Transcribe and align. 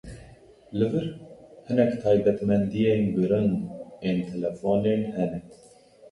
Li 0.77 0.85
vir 0.93 1.03
hinek 1.67 1.91
taybetmendîyên 2.03 3.01
girîng 3.15 3.53
ên 4.09 4.17
telefonên 4.31 5.01
hene. 5.15 5.39